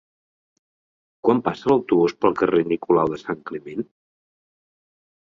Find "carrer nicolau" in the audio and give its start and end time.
2.39-3.11